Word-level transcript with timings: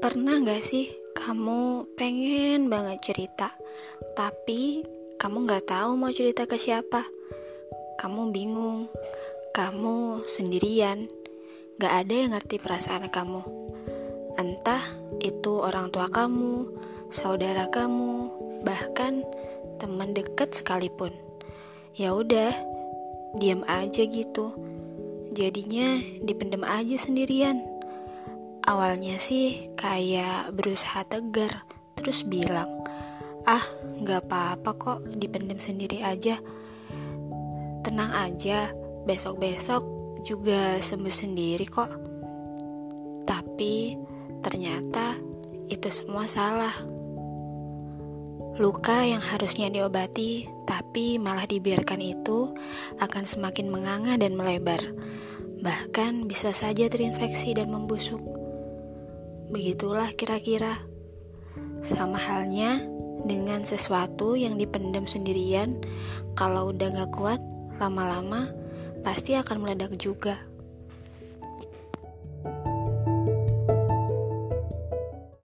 Pernah 0.00 0.40
gak 0.40 0.64
sih 0.64 0.88
kamu 1.12 1.92
pengen 1.92 2.72
banget 2.72 3.12
cerita, 3.12 3.52
tapi 4.16 4.80
kamu 5.20 5.44
gak 5.44 5.68
tahu 5.68 6.00
mau 6.00 6.08
cerita 6.08 6.48
ke 6.48 6.56
siapa? 6.56 7.04
Kamu 8.00 8.32
bingung, 8.32 8.88
kamu 9.52 10.24
sendirian, 10.24 11.04
gak 11.76 12.08
ada 12.08 12.14
yang 12.16 12.32
ngerti 12.32 12.56
perasaan 12.56 13.12
kamu. 13.12 13.44
Entah 14.40 14.80
itu 15.20 15.60
orang 15.60 15.92
tua 15.92 16.08
kamu, 16.08 16.72
saudara 17.12 17.68
kamu, 17.68 18.32
bahkan 18.64 19.20
teman 19.76 20.16
dekat 20.16 20.56
sekalipun. 20.56 21.12
Ya 21.92 22.16
udah, 22.16 22.56
diam 23.36 23.60
aja 23.68 24.08
gitu. 24.08 24.56
Jadinya 25.36 26.00
dipendam 26.24 26.64
aja 26.64 26.96
sendirian. 26.96 27.79
Awalnya 28.70 29.18
sih 29.18 29.74
kayak 29.74 30.54
berusaha 30.54 31.02
tegar, 31.02 31.66
terus 31.98 32.22
bilang, 32.22 32.70
ah 33.42 33.66
gak 34.06 34.30
apa-apa 34.30 34.70
kok 34.78 35.00
dipendam 35.18 35.58
sendiri 35.58 36.06
aja. 36.06 36.38
Tenang 37.82 38.14
aja, 38.14 38.70
besok-besok 39.10 39.82
juga 40.22 40.78
sembuh 40.78 41.10
sendiri 41.10 41.66
kok. 41.66 41.90
Tapi 43.26 43.98
ternyata 44.38 45.18
itu 45.66 45.90
semua 45.90 46.30
salah. 46.30 46.78
Luka 48.54 49.02
yang 49.02 49.24
harusnya 49.34 49.66
diobati, 49.66 50.46
tapi 50.62 51.18
malah 51.18 51.42
dibiarkan 51.42 51.98
itu 51.98 52.54
akan 53.02 53.26
semakin 53.26 53.66
menganga 53.66 54.14
dan 54.14 54.38
melebar. 54.38 54.94
Bahkan 55.58 56.30
bisa 56.30 56.54
saja 56.54 56.86
terinfeksi 56.86 57.58
dan 57.58 57.74
membusuk. 57.74 58.39
Begitulah 59.50 60.14
kira-kira. 60.14 60.78
Sama 61.82 62.16
halnya 62.16 62.86
dengan 63.26 63.66
sesuatu 63.66 64.38
yang 64.38 64.54
dipendam 64.54 65.10
sendirian, 65.10 65.76
kalau 66.38 66.70
udah 66.70 66.88
gak 66.94 67.12
kuat, 67.12 67.40
lama-lama 67.82 68.48
pasti 69.02 69.34
akan 69.34 69.66
meledak 69.66 69.98
juga. 69.98 70.49